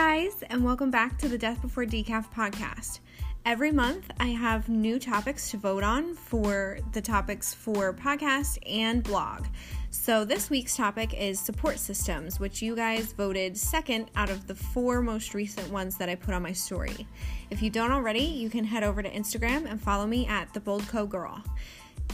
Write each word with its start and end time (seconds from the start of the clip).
guys, 0.00 0.42
and 0.48 0.64
welcome 0.64 0.90
back 0.90 1.18
to 1.18 1.28
the 1.28 1.36
Death 1.36 1.60
Before 1.60 1.84
Decaf 1.84 2.32
podcast. 2.32 3.00
Every 3.44 3.70
month, 3.70 4.10
I 4.18 4.28
have 4.28 4.66
new 4.66 4.98
topics 4.98 5.50
to 5.50 5.58
vote 5.58 5.82
on 5.82 6.14
for 6.14 6.78
the 6.92 7.02
topics 7.02 7.52
for 7.52 7.92
podcast 7.92 8.56
and 8.66 9.02
blog. 9.02 9.44
So, 9.90 10.24
this 10.24 10.48
week's 10.48 10.74
topic 10.74 11.12
is 11.12 11.38
support 11.38 11.78
systems, 11.78 12.40
which 12.40 12.62
you 12.62 12.74
guys 12.74 13.12
voted 13.12 13.58
second 13.58 14.10
out 14.16 14.30
of 14.30 14.46
the 14.46 14.54
four 14.54 15.02
most 15.02 15.34
recent 15.34 15.70
ones 15.70 15.98
that 15.98 16.08
I 16.08 16.14
put 16.14 16.32
on 16.32 16.40
my 16.40 16.52
story. 16.52 17.06
If 17.50 17.60
you 17.60 17.68
don't 17.68 17.92
already, 17.92 18.24
you 18.24 18.48
can 18.48 18.64
head 18.64 18.82
over 18.82 19.02
to 19.02 19.10
Instagram 19.10 19.70
and 19.70 19.78
follow 19.78 20.06
me 20.06 20.26
at 20.26 20.54
the 20.54 20.60
Bold 20.60 20.88
Co 20.88 21.04
Girl. 21.04 21.44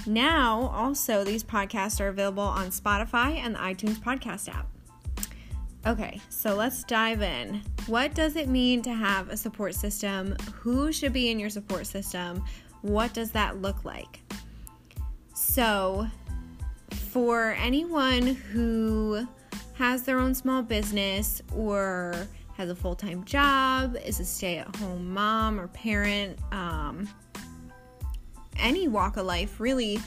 Now, 0.09 0.73
also, 0.75 1.23
these 1.23 1.45
podcasts 1.45 2.01
are 2.01 2.09
available 2.09 2.43
on 2.43 2.71
Spotify 2.71 3.37
and 3.37 3.55
the 3.55 3.61
iTunes 3.61 3.99
podcast 3.99 4.53
app. 4.53 4.76
Okay, 5.87 6.21
so 6.31 6.57
let's 6.57 6.83
dive 6.83 7.23
in. 7.23 7.63
What 7.87 8.13
does 8.13 8.35
it 8.35 8.49
mean 8.49 8.83
to 8.83 8.93
have 8.93 9.29
a 9.29 9.37
support 9.37 9.73
system? 9.73 10.35
Who 10.55 10.91
should 10.91 11.13
be 11.13 11.31
in 11.31 11.39
your 11.39 11.49
support 11.49 11.87
system? 11.87 12.45
What 12.83 13.15
does 13.15 13.31
that 13.31 13.63
look 13.63 13.85
like? 13.85 14.21
So, 15.33 16.09
for 16.91 17.53
anyone 17.61 18.27
who 18.27 19.29
has 19.75 20.03
their 20.03 20.19
own 20.19 20.35
small 20.35 20.61
business 20.61 21.41
or 21.55 22.27
has 22.57 22.69
a 22.69 22.75
full 22.75 22.97
time 22.97 23.25
job, 23.25 23.97
is 24.05 24.19
a 24.19 24.25
stay 24.25 24.59
at 24.59 24.75
home 24.75 25.15
mom 25.15 25.61
or 25.61 25.69
parent, 25.69 26.37
um, 26.51 27.09
any 28.59 28.89
walk 28.89 29.19
of 29.19 29.27
life, 29.27 29.61
really 29.61 30.01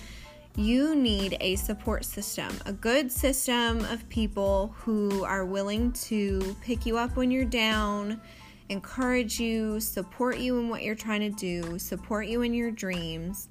you 0.60 0.94
need 0.94 1.38
a 1.40 1.56
support 1.56 2.04
system, 2.04 2.50
a 2.66 2.74
good 2.74 3.10
system 3.10 3.80
of 3.86 4.08
people 4.10 4.76
who 4.80 5.24
are 5.24 5.46
willing 5.46 5.90
to 5.94 6.54
pick 6.62 6.86
you 6.86 6.98
up 6.98 7.16
when 7.16 7.32
you're 7.32 7.46
down, 7.46 8.20
encourage 8.68 9.40
you, 9.40 9.80
support 9.80 10.38
you 10.38 10.60
in 10.60 10.68
what 10.68 10.84
you're 10.84 10.96
trying 10.96 11.22
to 11.22 11.30
do, 11.30 11.80
support 11.80 12.28
you 12.28 12.42
in 12.42 12.54
your 12.54 12.72
dreams, 12.72 13.48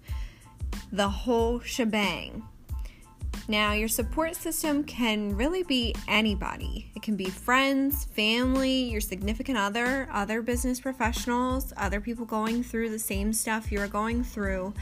the 0.93 1.09
whole 1.09 1.61
shebang. 1.61 2.43
Now, 3.51 3.73
your 3.73 3.89
support 3.89 4.37
system 4.37 4.85
can 4.85 5.35
really 5.35 5.63
be 5.63 5.95
anybody. 6.09 6.91
It 6.95 7.01
can 7.01 7.17
be 7.17 7.31
friends, 7.31 8.05
family, 8.05 8.83
your 8.83 9.01
significant 9.01 9.57
other, 9.57 10.11
other 10.13 10.43
business 10.43 10.79
professionals, 10.79 11.73
other 11.79 12.03
people 12.03 12.27
going 12.27 12.63
through 12.63 12.91
the 12.91 12.99
same 12.99 13.33
stuff 13.33 13.73
you're 13.73 13.89
going 13.89 14.23
through. 14.23 14.75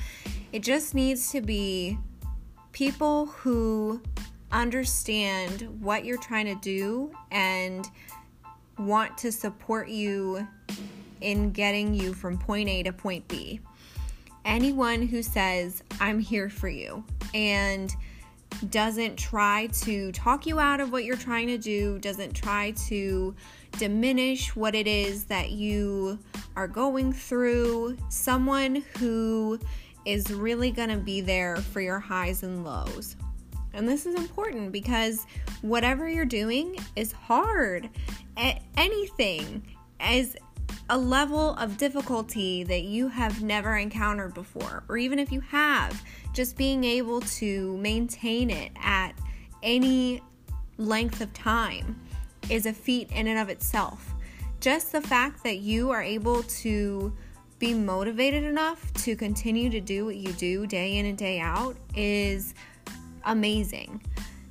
It 0.52 0.64
just 0.64 0.92
needs 0.92 1.30
to 1.30 1.40
be 1.40 1.98
people 2.76 3.24
who 3.24 3.98
understand 4.52 5.62
what 5.80 6.04
you're 6.04 6.18
trying 6.18 6.44
to 6.44 6.54
do 6.56 7.10
and 7.30 7.88
want 8.78 9.16
to 9.16 9.32
support 9.32 9.88
you 9.88 10.46
in 11.22 11.50
getting 11.52 11.94
you 11.94 12.12
from 12.12 12.36
point 12.36 12.68
A 12.68 12.82
to 12.82 12.92
point 12.92 13.26
B. 13.28 13.60
Anyone 14.44 15.00
who 15.00 15.22
says, 15.22 15.82
I'm 16.00 16.18
here 16.18 16.50
for 16.50 16.68
you, 16.68 17.02
and 17.32 17.90
doesn't 18.68 19.16
try 19.16 19.68
to 19.68 20.12
talk 20.12 20.46
you 20.46 20.60
out 20.60 20.78
of 20.78 20.92
what 20.92 21.04
you're 21.04 21.16
trying 21.16 21.46
to 21.46 21.56
do, 21.56 21.98
doesn't 22.00 22.34
try 22.34 22.72
to 22.88 23.34
diminish 23.78 24.54
what 24.54 24.74
it 24.74 24.86
is 24.86 25.24
that 25.24 25.52
you 25.52 26.18
are 26.56 26.68
going 26.68 27.14
through, 27.14 27.96
someone 28.10 28.84
who 28.98 29.58
is 30.06 30.30
really 30.30 30.70
going 30.70 30.88
to 30.88 30.96
be 30.96 31.20
there 31.20 31.56
for 31.56 31.82
your 31.82 31.98
highs 31.98 32.42
and 32.42 32.64
lows. 32.64 33.16
And 33.74 33.86
this 33.86 34.06
is 34.06 34.14
important 34.14 34.72
because 34.72 35.26
whatever 35.60 36.08
you're 36.08 36.24
doing 36.24 36.76
is 36.94 37.12
hard. 37.12 37.90
Anything 38.76 39.62
is 40.00 40.36
a 40.88 40.96
level 40.96 41.54
of 41.56 41.76
difficulty 41.76 42.62
that 42.64 42.84
you 42.84 43.08
have 43.08 43.42
never 43.42 43.76
encountered 43.76 44.32
before, 44.32 44.84
or 44.88 44.96
even 44.96 45.18
if 45.18 45.32
you 45.32 45.40
have, 45.40 46.00
just 46.32 46.56
being 46.56 46.84
able 46.84 47.20
to 47.20 47.76
maintain 47.78 48.48
it 48.48 48.70
at 48.82 49.12
any 49.62 50.22
length 50.78 51.20
of 51.20 51.32
time 51.34 52.00
is 52.48 52.66
a 52.66 52.72
feat 52.72 53.10
in 53.10 53.26
and 53.26 53.38
of 53.38 53.48
itself. 53.48 54.14
Just 54.60 54.92
the 54.92 55.00
fact 55.00 55.42
that 55.42 55.58
you 55.58 55.90
are 55.90 56.02
able 56.02 56.44
to 56.44 57.12
be 57.58 57.72
motivated 57.72 58.44
enough 58.44 58.92
to 58.94 59.16
continue 59.16 59.70
to 59.70 59.80
do 59.80 60.04
what 60.04 60.16
you 60.16 60.32
do 60.34 60.66
day 60.66 60.98
in 60.98 61.06
and 61.06 61.16
day 61.16 61.40
out 61.40 61.76
is 61.94 62.54
amazing. 63.24 64.02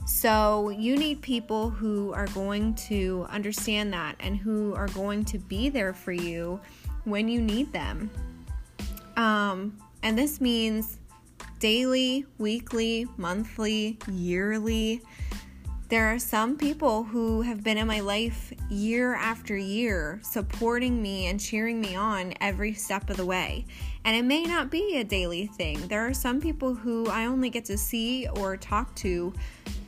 So, 0.07 0.69
you 0.69 0.97
need 0.97 1.21
people 1.21 1.69
who 1.69 2.13
are 2.13 2.27
going 2.27 2.75
to 2.75 3.25
understand 3.29 3.91
that 3.93 4.15
and 4.19 4.37
who 4.37 4.73
are 4.75 4.87
going 4.89 5.25
to 5.25 5.39
be 5.39 5.69
there 5.69 5.93
for 5.93 6.11
you 6.11 6.59
when 7.05 7.27
you 7.27 7.41
need 7.41 7.73
them. 7.73 8.11
Um, 9.17 9.77
and 10.03 10.17
this 10.17 10.39
means 10.39 10.99
daily, 11.59 12.25
weekly, 12.37 13.07
monthly, 13.17 13.97
yearly. 14.11 15.01
There 15.87 16.11
are 16.11 16.17
some 16.17 16.57
people 16.57 17.03
who 17.03 17.43
have 17.43 17.63
been 17.63 17.77
in 17.77 17.85
my 17.85 17.99
life 17.99 18.51
year 18.71 19.13
after 19.13 19.55
year 19.55 20.19
supporting 20.23 20.99
me 20.99 21.27
and 21.27 21.39
cheering 21.39 21.79
me 21.79 21.95
on 21.95 22.33
every 22.41 22.73
step 22.73 23.07
of 23.11 23.17
the 23.17 23.25
way. 23.25 23.65
And 24.03 24.15
it 24.15 24.23
may 24.25 24.45
not 24.45 24.71
be 24.71 24.97
a 24.97 25.03
daily 25.03 25.45
thing. 25.45 25.87
There 25.87 26.07
are 26.07 26.13
some 26.13 26.41
people 26.41 26.73
who 26.73 27.07
I 27.07 27.27
only 27.27 27.51
get 27.51 27.65
to 27.65 27.77
see 27.77 28.27
or 28.37 28.57
talk 28.57 28.95
to 28.95 29.31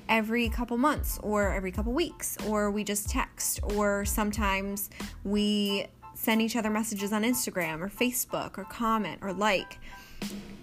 every 0.07 0.49
couple 0.49 0.77
months 0.77 1.19
or 1.23 1.51
every 1.51 1.71
couple 1.71 1.93
weeks, 1.93 2.37
or 2.45 2.69
we 2.69 2.83
just 2.83 3.09
text, 3.09 3.59
or 3.63 4.05
sometimes 4.05 4.91
we 5.23 5.87
send 6.13 6.43
each 6.43 6.55
other 6.55 6.69
messages 6.69 7.11
on 7.11 7.23
Instagram 7.23 7.81
or 7.81 7.89
Facebook 7.89 8.59
or 8.59 8.65
comment 8.65 9.17
or 9.23 9.33
like 9.33 9.79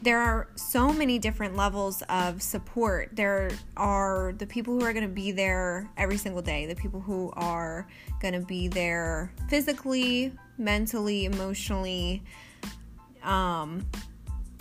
there 0.05 0.21
are 0.21 0.49
so 0.55 0.93
many 0.93 1.19
different 1.19 1.57
levels 1.57 2.03
of 2.11 2.43
support. 2.43 3.09
There 3.13 3.51
are 3.77 4.35
the 4.37 4.47
people 4.47 4.75
who 4.75 4.85
are 4.85 4.93
going 4.93 5.09
to 5.09 5.15
be 5.15 5.33
there 5.33 5.89
every 5.97 6.19
single 6.19 6.43
day, 6.43 6.67
the 6.67 6.75
people 6.75 7.01
who 7.01 7.33
are 7.37 7.89
going 8.21 8.35
to 8.35 8.47
be 8.47 8.69
there 8.69 9.33
physically, 9.49 10.33
mentally, 10.59 11.25
emotionally, 11.25 12.23
um, 13.23 13.87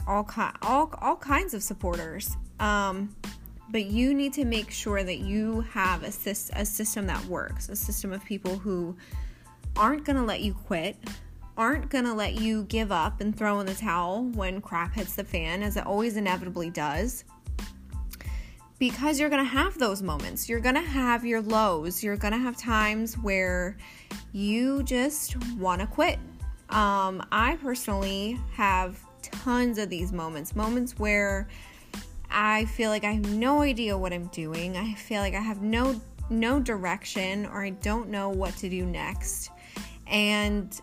all, 0.07 0.23
ki- 0.23 0.55
all, 0.61 0.93
all 1.01 1.17
kinds 1.17 1.53
of 1.53 1.61
supporters. 1.61 2.37
Um, 2.61 3.13
but 3.69 3.85
you 3.85 4.13
need 4.13 4.31
to 4.33 4.45
make 4.45 4.71
sure 4.71 5.03
that 5.03 5.17
you 5.17 5.61
have 5.71 6.03
a, 6.03 6.29
a 6.53 6.65
system 6.65 7.05
that 7.07 7.25
works, 7.25 7.67
a 7.67 7.75
system 7.75 8.13
of 8.13 8.23
people 8.23 8.57
who 8.57 8.95
aren't 9.75 10.05
going 10.05 10.15
to 10.15 10.23
let 10.23 10.39
you 10.39 10.53
quit, 10.53 10.95
aren't 11.57 11.89
going 11.89 12.05
to 12.05 12.13
let 12.13 12.35
you 12.35 12.63
give 12.63 12.91
up 12.91 13.21
and 13.21 13.35
throw 13.35 13.59
in 13.59 13.65
the 13.65 13.73
towel 13.73 14.23
when 14.23 14.61
crap 14.61 14.93
hits 14.93 15.15
the 15.15 15.23
fan, 15.23 15.63
as 15.63 15.77
it 15.77 15.85
always 15.85 16.17
inevitably 16.17 16.69
does. 16.69 17.23
Because 18.79 19.19
you're 19.19 19.29
going 19.29 19.43
to 19.43 19.49
have 19.49 19.77
those 19.77 20.01
moments. 20.01 20.49
You're 20.49 20.59
going 20.59 20.75
to 20.75 20.81
have 20.81 21.25
your 21.25 21.41
lows. 21.41 22.03
You're 22.03 22.17
going 22.17 22.33
to 22.33 22.39
have 22.39 22.57
times 22.57 23.15
where 23.15 23.77
you 24.33 24.83
just 24.83 25.37
want 25.55 25.81
to 25.81 25.87
quit. 25.87 26.19
Um, 26.69 27.25
I 27.31 27.57
personally 27.61 28.39
have 28.53 28.99
tons 29.21 29.77
of 29.77 29.89
these 29.89 30.11
moments 30.11 30.55
moments 30.55 30.97
where 30.99 31.47
I 32.29 32.65
feel 32.65 32.89
like 32.89 33.03
I 33.03 33.11
have 33.11 33.29
no 33.29 33.61
idea 33.61 33.97
what 33.97 34.11
I'm 34.11 34.27
doing. 34.27 34.75
I 34.75 34.93
feel 34.95 35.21
like 35.21 35.35
I 35.35 35.41
have 35.41 35.61
no 35.61 36.01
no 36.29 36.59
direction 36.59 37.45
or 37.45 37.63
I 37.63 37.71
don't 37.71 38.09
know 38.09 38.29
what 38.29 38.55
to 38.57 38.69
do 38.69 38.85
next. 38.85 39.51
And 40.07 40.79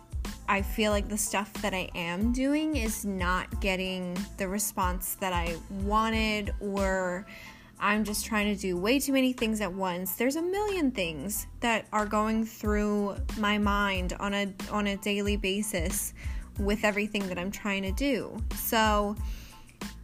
I 0.51 0.61
feel 0.61 0.91
like 0.91 1.07
the 1.07 1.17
stuff 1.17 1.53
that 1.61 1.73
I 1.73 1.89
am 1.95 2.33
doing 2.33 2.75
is 2.75 3.05
not 3.05 3.61
getting 3.61 4.17
the 4.35 4.49
response 4.49 5.15
that 5.21 5.31
I 5.31 5.55
wanted, 5.69 6.53
or 6.59 7.25
I'm 7.79 8.03
just 8.03 8.25
trying 8.25 8.53
to 8.53 8.61
do 8.61 8.75
way 8.75 8.99
too 8.99 9.13
many 9.13 9.31
things 9.31 9.61
at 9.61 9.71
once. 9.71 10.15
There's 10.15 10.35
a 10.35 10.41
million 10.41 10.91
things 10.91 11.47
that 11.61 11.85
are 11.93 12.05
going 12.05 12.43
through 12.43 13.15
my 13.37 13.57
mind 13.59 14.11
on 14.19 14.33
a 14.33 14.53
on 14.69 14.87
a 14.87 14.97
daily 14.97 15.37
basis 15.37 16.13
with 16.59 16.83
everything 16.83 17.29
that 17.29 17.39
I'm 17.39 17.49
trying 17.49 17.83
to 17.83 17.93
do. 17.93 18.37
So 18.57 19.15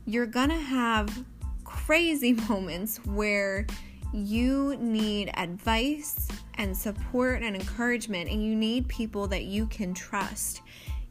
you're 0.06 0.28
gonna 0.28 0.62
have 0.62 1.26
crazy 1.66 2.32
moments 2.50 3.06
where 3.06 3.68
you 4.13 4.75
need 4.77 5.31
advice 5.36 6.27
and 6.56 6.75
support 6.75 7.44
and 7.44 7.56
encouragement, 7.56 8.30
and 8.30 8.44
you 8.44 8.56
need 8.56 8.88
people 8.88 9.27
that 9.27 9.44
you 9.45 9.68
can 9.68 9.94
trust. 9.94 10.62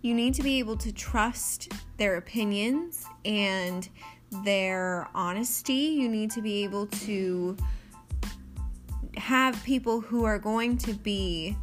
You 0.03 0.15
need 0.15 0.35
to 0.35 0.43
be 0.43 0.59
able 0.59 0.77
to 0.79 0.93
trust 0.93 1.73
their 1.97 2.17
opinions 2.17 3.07
and 3.25 3.89
their 4.45 5.09
honesty. 5.15 5.73
You 5.73 6.09
need 6.09 6.31
to 6.33 6.43
be 6.43 6.65
able 6.65 6.87
to 6.87 7.57
have 9.17 9.63
people 9.65 10.01
who 10.01 10.25
are 10.25 10.39
going 10.39 10.77
to 10.79 10.93
be 10.93 11.57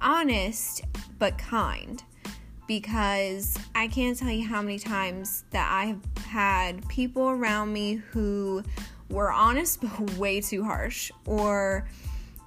honest 0.00 0.82
but 1.18 1.38
kind 1.38 2.02
because 2.66 3.56
I 3.74 3.88
can't 3.88 4.18
tell 4.18 4.30
you 4.30 4.46
how 4.46 4.60
many 4.60 4.78
times 4.78 5.44
that 5.50 5.70
I've 5.70 6.00
had 6.24 6.86
people 6.88 7.28
around 7.30 7.72
me 7.72 7.94
who 7.94 8.62
were 9.10 9.32
honest 9.32 9.80
but 9.82 10.12
way 10.16 10.40
too 10.40 10.64
harsh 10.64 11.10
or 11.26 11.88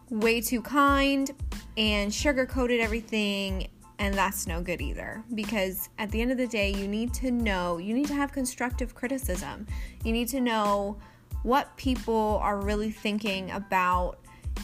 way 0.09 0.41
too 0.41 0.61
kind 0.61 1.31
and 1.77 2.13
sugar 2.13 2.45
coated 2.45 2.79
everything 2.79 3.67
and 3.99 4.13
that's 4.13 4.47
no 4.47 4.61
good 4.61 4.79
either. 4.79 5.21
Because 5.35 5.89
at 5.97 6.09
the 6.09 6.21
end 6.21 6.31
of 6.31 6.37
the 6.37 6.47
day 6.47 6.71
you 6.71 6.87
need 6.87 7.13
to 7.15 7.31
know 7.31 7.77
you 7.77 7.93
need 7.93 8.07
to 8.07 8.13
have 8.13 8.31
constructive 8.31 8.95
criticism. 8.95 9.67
You 10.03 10.13
need 10.13 10.29
to 10.29 10.39
know 10.39 10.97
what 11.43 11.75
people 11.77 12.39
are 12.41 12.57
really 12.57 12.91
thinking 12.91 13.51
about 13.51 14.19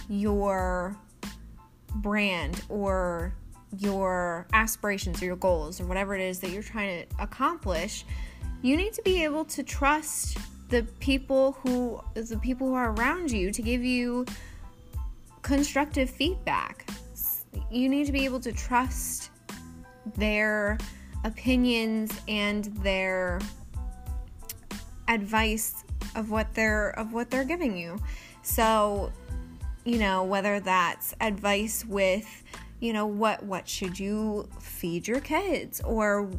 your 0.10 0.96
brand 1.96 2.62
or 2.70 3.34
your 3.78 4.48
aspirations 4.54 5.22
or 5.22 5.26
your 5.26 5.36
goals 5.36 5.82
or 5.82 5.86
whatever 5.86 6.16
it 6.16 6.22
is 6.22 6.40
that 6.40 6.52
you're 6.52 6.64
trying 6.64 7.06
to 7.06 7.16
accomplish. 7.20 8.06
You 8.62 8.78
need 8.78 8.94
to 8.94 9.02
be 9.04 9.24
able 9.24 9.46
to 9.46 9.64
trust 9.64 10.38
the 10.70 10.84
people 11.00 11.54
who 11.64 12.02
the 12.16 12.38
people 12.38 12.68
who 12.68 12.74
are 12.74 12.92
around 12.94 13.32
you 13.32 13.52
to 13.52 13.62
give 13.62 13.84
you 13.84 14.26
constructive 15.42 16.10
feedback 16.10 16.90
you 17.72 17.90
need 17.90 18.06
to 18.06 18.12
be 18.12 18.26
able 18.26 18.40
to 18.40 18.52
trust 18.52 19.32
their 20.16 20.78
opinions 21.24 22.12
and 22.28 22.66
their 22.78 23.40
advice 25.08 25.84
of 26.16 26.32
what 26.32 26.54
they're 26.54 26.92
of 26.92 27.14
what 27.14 27.30
they're 27.30 27.44
giving 27.44 27.78
you. 27.78 28.00
So, 28.44 29.12
you 29.84 29.98
know, 29.98 30.24
whether 30.24 30.60
that's 30.60 31.14
advice 31.22 31.84
with, 31.86 32.44
you 32.80 32.94
know, 32.94 33.06
what 33.06 33.44
what 33.44 33.68
should 33.68 34.00
you 34.00 34.48
feed 34.60 35.08
your 35.08 35.20
kids 35.20 35.82
or 35.82 36.30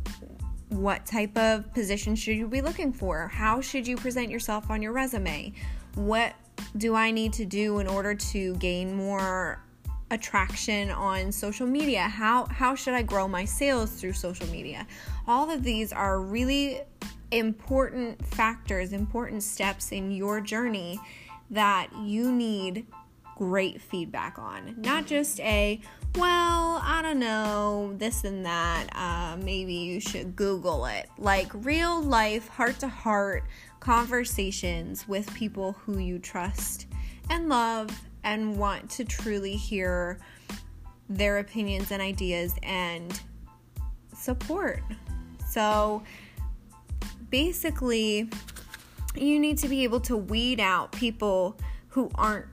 what 0.68 1.06
type 1.06 1.36
of 1.36 1.72
position 1.72 2.16
should 2.16 2.36
you 2.36 2.48
be 2.48 2.60
looking 2.60 2.92
for? 2.92 3.28
How 3.28 3.60
should 3.60 3.86
you 3.86 3.96
present 3.96 4.30
yourself 4.30 4.70
on 4.70 4.82
your 4.82 4.92
resume? 4.92 5.52
What 5.94 6.34
do 6.76 6.94
I 6.94 7.10
need 7.10 7.32
to 7.34 7.44
do 7.44 7.78
in 7.78 7.86
order 7.86 8.14
to 8.14 8.54
gain 8.56 8.94
more 8.94 9.62
attraction 10.10 10.90
on 10.90 11.32
social 11.32 11.66
media? 11.66 12.02
How 12.02 12.46
how 12.46 12.74
should 12.74 12.94
I 12.94 13.02
grow 13.02 13.28
my 13.28 13.44
sales 13.44 13.92
through 13.92 14.12
social 14.14 14.46
media? 14.48 14.86
All 15.26 15.50
of 15.50 15.62
these 15.62 15.92
are 15.92 16.20
really 16.20 16.80
important 17.30 18.24
factors, 18.26 18.92
important 18.92 19.42
steps 19.42 19.92
in 19.92 20.10
your 20.10 20.40
journey 20.40 20.98
that 21.50 21.88
you 22.02 22.32
need 22.32 22.86
great 23.36 23.80
feedback 23.80 24.38
on. 24.38 24.74
Not 24.78 25.06
just 25.06 25.40
a, 25.40 25.80
well, 26.16 26.80
I 26.82 27.02
don't 27.02 27.18
know, 27.18 27.92
this 27.98 28.24
and 28.24 28.44
that, 28.46 28.86
uh, 28.94 29.36
maybe 29.42 29.74
you 29.74 30.00
should 30.00 30.34
Google 30.34 30.86
it. 30.86 31.08
Like 31.18 31.50
real 31.52 32.02
life, 32.02 32.48
heart 32.48 32.78
to 32.80 32.88
heart 32.88 33.44
conversations 33.80 35.06
with 35.06 35.32
people 35.34 35.72
who 35.72 35.98
you 35.98 36.18
trust 36.18 36.86
and 37.28 37.48
love 37.48 37.90
and 38.24 38.56
want 38.56 38.90
to 38.90 39.04
truly 39.04 39.56
hear 39.56 40.18
their 41.08 41.38
opinions 41.38 41.92
and 41.92 42.00
ideas 42.00 42.54
and 42.62 43.20
support. 44.14 44.80
So 45.48 46.02
basically, 47.30 48.30
you 49.14 49.38
need 49.38 49.58
to 49.58 49.68
be 49.68 49.84
able 49.84 50.00
to 50.00 50.16
weed 50.16 50.60
out 50.60 50.92
people 50.92 51.56
who 51.88 52.10
aren't 52.14 52.46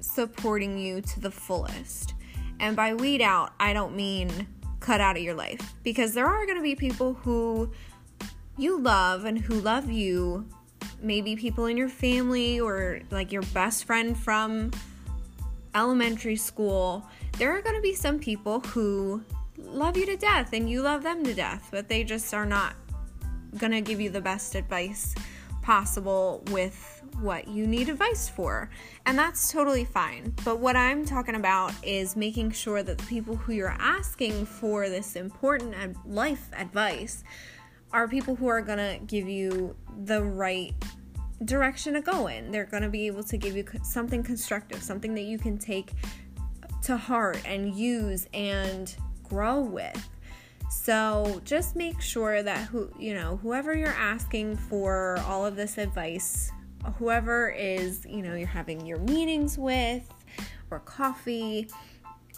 supporting 0.00 0.78
you 0.78 1.00
to 1.00 1.20
the 1.20 1.30
fullest. 1.30 2.14
And 2.60 2.76
by 2.76 2.94
weed 2.94 3.22
out, 3.22 3.52
I 3.58 3.72
don't 3.72 3.96
mean 3.96 4.46
cut 4.78 5.00
out 5.00 5.16
of 5.16 5.22
your 5.22 5.34
life 5.34 5.74
because 5.82 6.14
there 6.14 6.26
are 6.26 6.44
going 6.44 6.56
to 6.56 6.62
be 6.62 6.74
people 6.74 7.14
who 7.14 7.72
you 8.56 8.78
love 8.78 9.24
and 9.24 9.38
who 9.38 9.54
love 9.54 9.90
you. 9.90 10.46
Maybe 11.02 11.34
people 11.34 11.66
in 11.66 11.76
your 11.76 11.88
family 11.88 12.60
or 12.60 13.00
like 13.10 13.32
your 13.32 13.42
best 13.54 13.84
friend 13.84 14.16
from 14.16 14.70
elementary 15.74 16.36
school, 16.36 17.06
there 17.38 17.56
are 17.56 17.62
going 17.62 17.76
to 17.76 17.82
be 17.82 17.94
some 17.94 18.18
people 18.18 18.60
who 18.60 19.24
love 19.56 19.96
you 19.96 20.04
to 20.06 20.16
death 20.16 20.52
and 20.52 20.68
you 20.68 20.82
love 20.82 21.02
them 21.02 21.24
to 21.24 21.32
death, 21.32 21.68
but 21.70 21.88
they 21.88 22.04
just 22.04 22.34
are 22.34 22.46
not 22.46 22.74
going 23.56 23.72
to 23.72 23.80
give 23.80 24.00
you 24.00 24.10
the 24.10 24.20
best 24.20 24.54
advice 24.54 25.14
possible 25.62 26.42
with 26.50 26.99
what 27.16 27.48
you 27.48 27.66
need 27.66 27.88
advice 27.88 28.28
for. 28.28 28.70
And 29.06 29.18
that's 29.18 29.50
totally 29.50 29.84
fine. 29.84 30.34
But 30.44 30.58
what 30.58 30.76
I'm 30.76 31.04
talking 31.04 31.34
about 31.34 31.72
is 31.82 32.16
making 32.16 32.52
sure 32.52 32.82
that 32.82 32.98
the 32.98 33.06
people 33.06 33.36
who 33.36 33.52
you're 33.52 33.76
asking 33.78 34.46
for 34.46 34.88
this 34.88 35.16
important 35.16 35.74
life 36.06 36.48
advice 36.56 37.24
are 37.92 38.06
people 38.06 38.36
who 38.36 38.46
are 38.46 38.62
going 38.62 38.78
to 38.78 38.98
give 39.06 39.28
you 39.28 39.74
the 40.04 40.22
right 40.22 40.74
direction 41.44 41.94
to 41.94 42.00
go 42.00 42.26
in. 42.28 42.50
They're 42.50 42.66
going 42.66 42.82
to 42.82 42.88
be 42.88 43.06
able 43.06 43.24
to 43.24 43.36
give 43.36 43.56
you 43.56 43.64
something 43.82 44.22
constructive, 44.22 44.82
something 44.82 45.14
that 45.14 45.24
you 45.24 45.38
can 45.38 45.58
take 45.58 45.92
to 46.82 46.96
heart 46.96 47.40
and 47.44 47.74
use 47.74 48.26
and 48.32 48.94
grow 49.22 49.60
with. 49.60 50.08
So 50.70 51.40
just 51.44 51.74
make 51.74 52.00
sure 52.00 52.42
that 52.42 52.68
who, 52.68 52.90
you 52.98 53.14
know, 53.14 53.38
whoever 53.42 53.74
you're 53.74 53.88
asking 53.88 54.56
for 54.56 55.18
all 55.26 55.44
of 55.44 55.56
this 55.56 55.78
advice, 55.78 56.52
whoever 56.98 57.50
is, 57.50 58.04
you 58.06 58.22
know, 58.22 58.34
you're 58.34 58.46
having 58.46 58.84
your 58.86 58.98
meetings 58.98 59.58
with 59.58 60.02
or 60.70 60.80
coffee, 60.80 61.68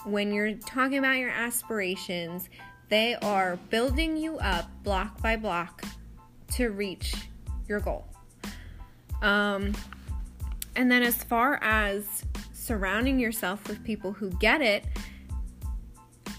when 0.04 0.32
you're 0.32 0.54
talking 0.54 0.98
about 0.98 1.18
your 1.18 1.30
aspirations, 1.30 2.48
they 2.88 3.14
are 3.16 3.56
building 3.70 4.16
you 4.16 4.38
up 4.38 4.70
block 4.82 5.20
by 5.22 5.36
block 5.36 5.84
to 6.52 6.70
reach 6.70 7.14
your 7.68 7.80
goal. 7.80 8.06
Um, 9.22 9.72
and 10.74 10.90
then, 10.90 11.02
as 11.02 11.22
far 11.22 11.58
as 11.62 12.24
surrounding 12.52 13.18
yourself 13.18 13.66
with 13.68 13.82
people 13.84 14.12
who 14.12 14.30
get 14.30 14.60
it, 14.60 14.84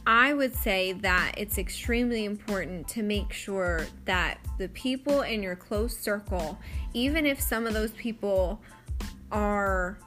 I 0.05 0.33
would 0.33 0.53
say 0.53 0.91
that 0.93 1.33
it's 1.37 1.57
extremely 1.57 2.25
important 2.25 2.87
to 2.89 3.03
make 3.03 3.31
sure 3.31 3.87
that 4.05 4.39
the 4.57 4.67
people 4.69 5.21
in 5.21 5.41
your 5.41 5.55
close 5.55 5.97
circle, 5.97 6.59
even 6.93 7.25
if 7.25 7.39
some 7.39 7.65
of 7.65 7.73
those 7.73 7.91
people 7.91 8.61
are, 9.31 9.97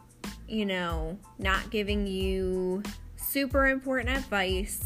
you 0.47 0.67
know, 0.67 1.19
not 1.39 1.71
giving 1.71 2.07
you 2.07 2.83
super 3.17 3.69
important 3.69 4.17
advice, 4.19 4.85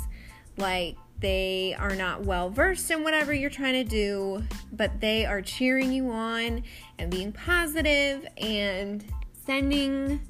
like 0.57 0.97
they 1.19 1.75
are 1.79 1.97
not 1.97 2.23
well 2.23 2.49
versed 2.49 2.91
in 2.91 3.03
whatever 3.03 3.35
you're 3.35 3.51
trying 3.51 3.75
to 3.75 3.85
do, 3.85 4.45
but 4.73 5.01
they 5.01 5.27
are 5.27 5.43
cheering 5.43 5.93
you 5.93 6.11
on 6.11 6.63
and 6.99 7.11
being 7.11 7.33
positive 7.33 8.27
and 8.39 9.05
sending 9.45 10.21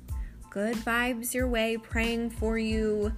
good 0.51 0.77
vibes 0.79 1.33
your 1.33 1.47
way, 1.47 1.77
praying 1.77 2.31
for 2.31 2.59
you, 2.59 3.13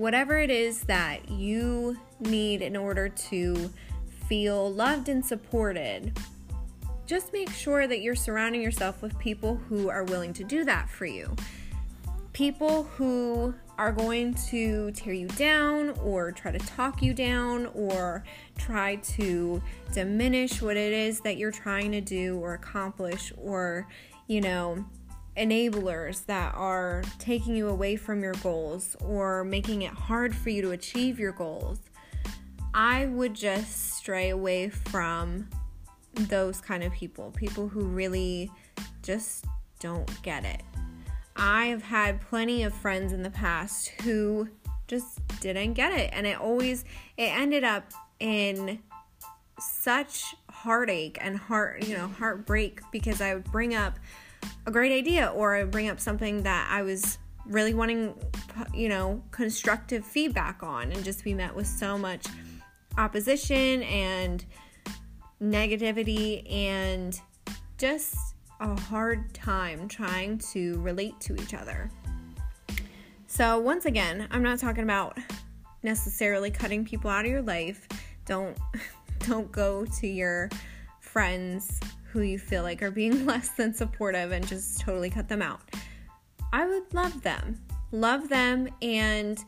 whatever 0.00 0.38
it 0.38 0.50
is 0.50 0.80
that 0.84 1.30
you 1.30 1.94
need 2.20 2.62
in 2.62 2.74
order 2.74 3.06
to 3.06 3.70
feel 4.26 4.72
loved 4.72 5.10
and 5.10 5.22
supported. 5.22 6.18
Just 7.04 7.34
make 7.34 7.50
sure 7.50 7.86
that 7.86 8.00
you're 8.00 8.14
surrounding 8.14 8.62
yourself 8.62 9.02
with 9.02 9.18
people 9.18 9.56
who 9.68 9.90
are 9.90 10.04
willing 10.04 10.32
to 10.32 10.42
do 10.42 10.64
that 10.64 10.88
for 10.88 11.04
you. 11.04 11.36
People 12.32 12.84
who 12.84 13.54
are 13.76 13.92
going 13.92 14.32
to 14.48 14.90
tear 14.92 15.12
you 15.12 15.28
down 15.28 15.90
or 16.02 16.32
try 16.32 16.50
to 16.50 16.58
talk 16.60 17.02
you 17.02 17.12
down 17.12 17.66
or 17.74 18.24
try 18.56 18.96
to 18.96 19.60
diminish 19.92 20.62
what 20.62 20.78
it 20.78 20.94
is 20.94 21.20
that 21.20 21.36
you're 21.36 21.50
trying 21.50 21.92
to 21.92 22.00
do 22.00 22.38
or 22.38 22.54
accomplish 22.54 23.34
or, 23.36 23.86
you 24.28 24.40
know, 24.40 24.82
enablers 25.36 26.26
that 26.26 26.54
are 26.54 27.02
taking 27.18 27.54
you 27.54 27.68
away 27.68 27.96
from 27.96 28.22
your 28.22 28.34
goals 28.34 28.96
or 29.04 29.44
making 29.44 29.82
it 29.82 29.92
hard 29.92 30.34
for 30.34 30.50
you 30.50 30.62
to 30.62 30.72
achieve 30.72 31.18
your 31.18 31.32
goals. 31.32 31.78
I 32.74 33.06
would 33.06 33.34
just 33.34 33.96
stray 33.96 34.30
away 34.30 34.68
from 34.68 35.48
those 36.14 36.60
kind 36.60 36.82
of 36.82 36.92
people, 36.92 37.30
people 37.32 37.68
who 37.68 37.80
really 37.80 38.50
just 39.02 39.44
don't 39.78 40.22
get 40.22 40.44
it. 40.44 40.62
I've 41.36 41.82
had 41.82 42.20
plenty 42.20 42.64
of 42.64 42.74
friends 42.74 43.12
in 43.12 43.22
the 43.22 43.30
past 43.30 43.88
who 44.02 44.48
just 44.86 45.20
didn't 45.40 45.74
get 45.74 45.92
it 45.92 46.10
and 46.12 46.26
it 46.26 46.38
always 46.38 46.84
it 47.16 47.32
ended 47.32 47.62
up 47.62 47.92
in 48.18 48.80
such 49.58 50.34
heartache 50.50 51.18
and 51.20 51.36
heart, 51.36 51.86
you 51.86 51.96
know, 51.96 52.08
heartbreak 52.08 52.80
because 52.90 53.20
I 53.20 53.34
would 53.34 53.44
bring 53.44 53.74
up 53.74 53.98
a 54.66 54.70
great 54.70 54.92
idea 54.92 55.28
or 55.28 55.56
I 55.56 55.64
bring 55.64 55.88
up 55.88 56.00
something 56.00 56.42
that 56.42 56.68
I 56.70 56.82
was 56.82 57.18
really 57.46 57.74
wanting, 57.74 58.14
you 58.74 58.88
know, 58.88 59.22
constructive 59.30 60.04
feedback 60.04 60.62
on 60.62 60.92
and 60.92 61.04
just 61.04 61.24
be 61.24 61.34
met 61.34 61.54
with 61.54 61.66
so 61.66 61.98
much 61.98 62.26
opposition 62.98 63.82
and 63.84 64.44
negativity 65.42 66.50
and 66.52 67.20
just 67.78 68.16
a 68.60 68.78
hard 68.78 69.32
time 69.32 69.88
trying 69.88 70.38
to 70.38 70.78
relate 70.80 71.18
to 71.20 71.34
each 71.34 71.54
other. 71.54 71.90
So, 73.26 73.58
once 73.58 73.86
again, 73.86 74.28
I'm 74.30 74.42
not 74.42 74.58
talking 74.58 74.82
about 74.82 75.16
necessarily 75.82 76.50
cutting 76.50 76.84
people 76.84 77.10
out 77.10 77.24
of 77.24 77.30
your 77.30 77.42
life. 77.42 77.88
Don't 78.26 78.56
don't 79.20 79.50
go 79.52 79.84
to 79.84 80.06
your 80.06 80.50
friends 81.00 81.80
who 82.12 82.20
you 82.22 82.38
feel 82.38 82.62
like 82.62 82.82
are 82.82 82.90
being 82.90 83.26
less 83.26 83.50
than 83.50 83.72
supportive 83.72 84.32
and 84.32 84.46
just 84.46 84.80
totally 84.80 85.10
cut 85.10 85.28
them 85.28 85.42
out. 85.42 85.60
I 86.52 86.66
would 86.66 86.92
love 86.92 87.22
them. 87.22 87.60
love 87.92 88.28
them 88.28 88.68
and 88.82 89.38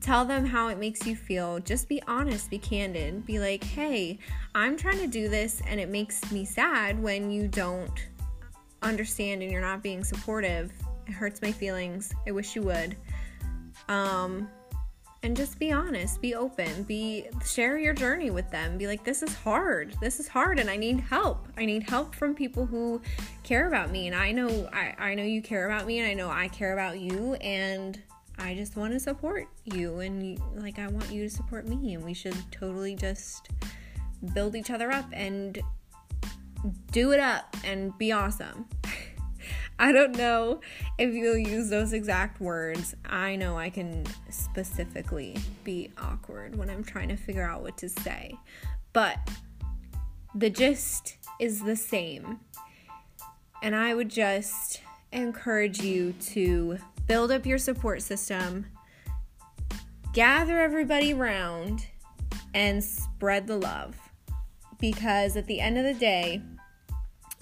tell 0.00 0.24
them 0.24 0.46
how 0.46 0.68
it 0.68 0.78
makes 0.78 1.06
you 1.06 1.16
feel. 1.16 1.58
Just 1.58 1.88
be 1.88 2.00
honest, 2.06 2.50
be 2.50 2.58
candid. 2.58 3.26
Be 3.26 3.38
like, 3.38 3.64
hey, 3.64 4.18
I'm 4.54 4.76
trying 4.76 4.98
to 4.98 5.06
do 5.06 5.28
this 5.28 5.60
and 5.66 5.80
it 5.80 5.88
makes 5.88 6.30
me 6.30 6.44
sad 6.44 7.02
when 7.02 7.30
you 7.30 7.48
don't 7.48 8.06
understand 8.82 9.42
and 9.42 9.50
you're 9.50 9.60
not 9.60 9.82
being 9.82 10.04
supportive. 10.04 10.72
It 11.06 11.12
hurts 11.12 11.42
my 11.42 11.52
feelings. 11.52 12.12
I 12.26 12.30
wish 12.30 12.56
you 12.56 12.62
would. 12.62 12.96
Um, 13.88 14.48
and 15.22 15.36
just 15.36 15.58
be 15.58 15.72
honest, 15.72 16.20
be 16.20 16.34
open, 16.34 16.84
be 16.84 17.26
share 17.44 17.78
your 17.78 17.94
journey 17.94 18.30
with 18.30 18.50
them. 18.50 18.78
Be 18.78 18.86
like, 18.86 19.04
this 19.04 19.22
is 19.22 19.34
hard. 19.34 19.94
This 20.00 20.20
is 20.20 20.28
hard 20.28 20.58
and 20.58 20.70
I 20.70 20.76
need 20.76 21.00
help. 21.00 21.48
I 21.56 21.64
need 21.64 21.88
help 21.88 22.14
from 22.14 22.34
people 22.34 22.66
who 22.66 23.00
care 23.42 23.66
about 23.66 23.90
me. 23.90 24.06
And 24.06 24.14
I 24.14 24.32
know 24.32 24.68
I, 24.72 24.94
I 24.98 25.14
know 25.14 25.24
you 25.24 25.42
care 25.42 25.66
about 25.66 25.86
me 25.86 25.98
and 25.98 26.08
I 26.08 26.14
know 26.14 26.30
I 26.30 26.48
care 26.48 26.72
about 26.72 27.00
you 27.00 27.34
and 27.34 28.00
I 28.38 28.54
just 28.54 28.76
want 28.76 28.92
to 28.92 29.00
support 29.00 29.48
you 29.64 30.00
and 30.00 30.38
like 30.56 30.78
I 30.78 30.88
want 30.88 31.10
you 31.10 31.22
to 31.22 31.30
support 31.30 31.66
me 31.66 31.94
and 31.94 32.04
we 32.04 32.12
should 32.12 32.36
totally 32.52 32.94
just 32.94 33.48
build 34.34 34.54
each 34.54 34.70
other 34.70 34.90
up 34.92 35.06
and 35.12 35.58
do 36.92 37.12
it 37.12 37.20
up 37.20 37.56
and 37.64 37.96
be 37.98 38.12
awesome. 38.12 38.66
I 39.78 39.92
don't 39.92 40.16
know 40.16 40.60
if 40.98 41.12
you'll 41.12 41.36
use 41.36 41.68
those 41.68 41.92
exact 41.92 42.40
words. 42.40 42.94
I 43.04 43.36
know 43.36 43.58
I 43.58 43.68
can 43.68 44.04
specifically 44.30 45.36
be 45.64 45.90
awkward 45.98 46.56
when 46.56 46.70
I'm 46.70 46.82
trying 46.82 47.08
to 47.08 47.16
figure 47.16 47.42
out 47.42 47.62
what 47.62 47.76
to 47.78 47.88
say. 47.88 48.34
But 48.92 49.18
the 50.34 50.48
gist 50.48 51.18
is 51.38 51.62
the 51.62 51.76
same. 51.76 52.40
And 53.62 53.76
I 53.76 53.94
would 53.94 54.08
just 54.08 54.80
encourage 55.12 55.80
you 55.80 56.12
to 56.20 56.78
build 57.06 57.30
up 57.30 57.44
your 57.44 57.58
support 57.58 58.02
system, 58.02 58.66
gather 60.12 60.58
everybody 60.58 61.12
around, 61.12 61.86
and 62.54 62.82
spread 62.82 63.46
the 63.46 63.58
love. 63.58 63.96
Because 64.78 65.36
at 65.36 65.46
the 65.46 65.60
end 65.60 65.78
of 65.78 65.84
the 65.84 65.94
day, 65.94 66.42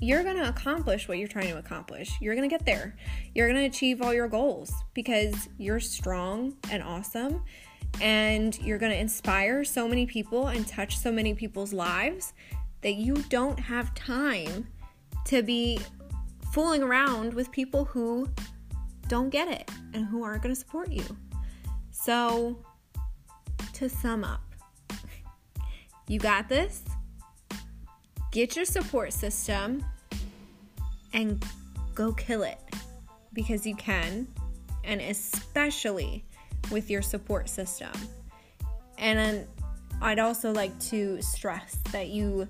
you're 0.00 0.22
going 0.22 0.36
to 0.36 0.48
accomplish 0.48 1.08
what 1.08 1.18
you're 1.18 1.28
trying 1.28 1.48
to 1.48 1.58
accomplish. 1.58 2.12
You're 2.20 2.34
going 2.34 2.48
to 2.48 2.52
get 2.52 2.66
there. 2.66 2.96
You're 3.34 3.48
going 3.48 3.60
to 3.60 3.66
achieve 3.66 4.02
all 4.02 4.12
your 4.12 4.28
goals 4.28 4.72
because 4.92 5.48
you're 5.58 5.80
strong 5.80 6.56
and 6.70 6.82
awesome. 6.82 7.42
And 8.00 8.58
you're 8.58 8.78
going 8.78 8.90
to 8.90 8.98
inspire 8.98 9.62
so 9.62 9.86
many 9.86 10.04
people 10.04 10.48
and 10.48 10.66
touch 10.66 10.98
so 10.98 11.12
many 11.12 11.32
people's 11.32 11.72
lives 11.72 12.32
that 12.80 12.94
you 12.94 13.14
don't 13.28 13.58
have 13.58 13.94
time 13.94 14.66
to 15.26 15.42
be 15.42 15.78
fooling 16.52 16.82
around 16.82 17.32
with 17.32 17.50
people 17.50 17.84
who 17.84 18.28
don't 19.08 19.30
get 19.30 19.48
it 19.48 19.70
and 19.92 20.06
who 20.06 20.22
aren't 20.22 20.42
going 20.42 20.54
to 20.54 20.60
support 20.60 20.90
you. 20.90 21.04
So, 21.90 22.58
to 23.74 23.88
sum 23.88 24.24
up, 24.24 24.42
you 26.08 26.18
got 26.18 26.48
this. 26.48 26.82
Get 28.34 28.56
your 28.56 28.64
support 28.64 29.12
system 29.12 29.82
and 31.12 31.42
go 31.94 32.12
kill 32.12 32.42
it 32.42 32.58
because 33.32 33.64
you 33.64 33.76
can, 33.76 34.26
and 34.82 35.00
especially 35.00 36.24
with 36.70 36.90
your 36.90 37.00
support 37.00 37.48
system. 37.48 37.92
And 38.98 39.46
I'd 40.02 40.18
also 40.18 40.52
like 40.52 40.78
to 40.90 41.22
stress 41.22 41.78
that 41.92 42.08
you 42.08 42.48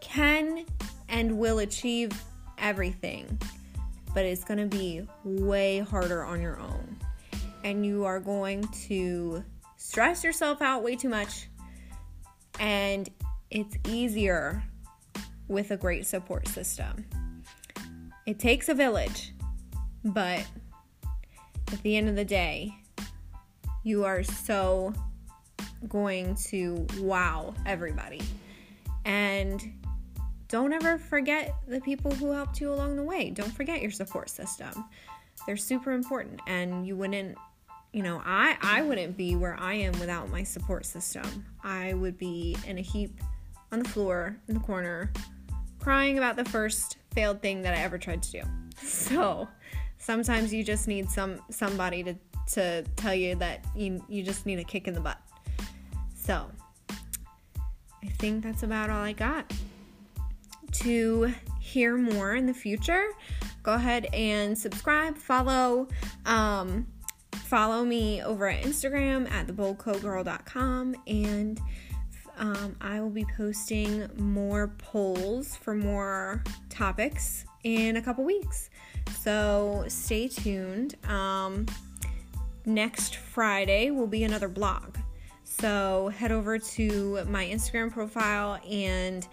can 0.00 0.66
and 1.08 1.38
will 1.38 1.58
achieve 1.58 2.12
everything 2.58 3.38
but 4.14 4.24
it's 4.24 4.44
going 4.44 4.58
to 4.58 4.66
be 4.66 5.06
way 5.24 5.78
harder 5.78 6.24
on 6.24 6.40
your 6.40 6.58
own. 6.58 6.96
And 7.64 7.84
you 7.84 8.04
are 8.04 8.20
going 8.20 8.62
to 8.88 9.44
stress 9.76 10.24
yourself 10.24 10.62
out 10.62 10.82
way 10.82 10.96
too 10.96 11.08
much. 11.08 11.48
And 12.58 13.08
it's 13.50 13.76
easier 13.88 14.62
with 15.48 15.70
a 15.70 15.76
great 15.76 16.06
support 16.06 16.46
system. 16.48 17.06
It 18.26 18.38
takes 18.38 18.68
a 18.68 18.74
village, 18.74 19.32
but 20.04 20.46
at 21.72 21.82
the 21.82 21.96
end 21.96 22.08
of 22.08 22.16
the 22.16 22.24
day, 22.24 22.74
you 23.84 24.04
are 24.04 24.22
so 24.22 24.92
going 25.88 26.34
to 26.34 26.86
wow 26.98 27.54
everybody. 27.64 28.20
And 29.04 29.62
don't 30.48 30.72
ever 30.72 30.98
forget 30.98 31.54
the 31.66 31.80
people 31.80 32.10
who 32.10 32.32
helped 32.32 32.60
you 32.60 32.72
along 32.72 32.96
the 32.96 33.02
way. 33.02 33.30
Don't 33.30 33.52
forget 33.52 33.80
your 33.80 33.90
support 33.90 34.28
system. 34.28 34.84
They're 35.46 35.56
super 35.56 35.92
important 35.92 36.40
and 36.46 36.86
you 36.86 36.96
wouldn't 36.96 37.36
you 37.90 38.02
know, 38.02 38.20
I 38.22 38.58
I 38.60 38.82
wouldn't 38.82 39.16
be 39.16 39.34
where 39.34 39.58
I 39.58 39.74
am 39.74 39.98
without 39.98 40.28
my 40.28 40.42
support 40.42 40.84
system. 40.84 41.46
I 41.64 41.94
would 41.94 42.18
be 42.18 42.54
in 42.66 42.76
a 42.76 42.82
heap 42.82 43.18
on 43.72 43.80
the 43.80 43.88
floor 43.88 44.36
in 44.48 44.54
the 44.54 44.60
corner 44.60 45.12
crying 45.78 46.18
about 46.18 46.36
the 46.36 46.44
first 46.44 46.98
failed 47.12 47.40
thing 47.40 47.62
that 47.62 47.74
I 47.74 47.78
ever 47.82 47.98
tried 47.98 48.22
to 48.24 48.32
do. 48.32 48.42
So, 48.80 49.48
sometimes 49.98 50.54
you 50.54 50.62
just 50.62 50.86
need 50.86 51.10
some 51.10 51.40
somebody 51.50 52.04
to 52.04 52.14
to 52.52 52.82
tell 52.94 53.14
you 53.14 53.34
that 53.36 53.64
you 53.74 54.04
you 54.08 54.22
just 54.22 54.46
need 54.46 54.60
a 54.60 54.64
kick 54.64 54.86
in 54.86 54.94
the 54.94 55.00
butt. 55.00 55.18
So, 56.14 56.46
I 56.90 58.06
think 58.18 58.44
that's 58.44 58.62
about 58.62 58.88
all 58.88 59.02
I 59.02 59.12
got 59.12 59.52
to 60.72 61.34
hear 61.60 61.96
more 61.96 62.34
in 62.34 62.46
the 62.46 62.54
future, 62.54 63.08
go 63.62 63.74
ahead 63.74 64.06
and 64.12 64.56
subscribe, 64.56 65.16
follow, 65.16 65.88
um, 66.26 66.86
follow 67.32 67.84
me 67.84 68.22
over 68.22 68.48
at 68.48 68.62
Instagram 68.62 69.30
at 69.30 69.46
theboldcogirl.com 69.46 70.94
and 71.06 71.60
um, 72.38 72.76
I 72.80 73.00
will 73.00 73.10
be 73.10 73.26
posting 73.36 74.08
more 74.16 74.68
polls 74.78 75.56
for 75.56 75.74
more 75.74 76.42
topics 76.70 77.44
in 77.64 77.96
a 77.96 78.02
couple 78.02 78.24
weeks. 78.24 78.70
So 79.20 79.84
stay 79.88 80.28
tuned. 80.28 80.94
Um, 81.08 81.66
next 82.66 83.16
Friday 83.16 83.90
will 83.90 84.06
be 84.06 84.24
another 84.24 84.48
blog. 84.48 84.96
So 85.44 86.12
head 86.16 86.30
over 86.30 86.58
to 86.58 87.24
my 87.26 87.46
Instagram 87.46 87.90
profile 87.90 88.60
and 88.70 89.26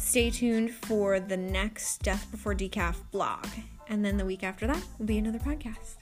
Stay 0.00 0.30
tuned 0.30 0.72
for 0.72 1.20
the 1.20 1.36
next 1.36 2.02
Death 2.02 2.26
Before 2.30 2.54
Decaf 2.54 2.96
blog. 3.12 3.46
And 3.88 4.04
then 4.04 4.16
the 4.16 4.24
week 4.24 4.42
after 4.42 4.66
that 4.66 4.82
will 4.98 5.06
be 5.06 5.18
another 5.18 5.38
podcast. 5.38 5.96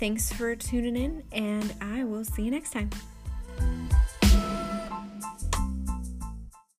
Thanks 0.00 0.32
for 0.32 0.56
tuning 0.56 0.96
in, 0.96 1.22
and 1.30 1.74
I 1.80 2.04
will 2.04 2.24
see 2.24 2.42
you 2.42 2.50
next 2.50 2.72
time. 2.72 2.90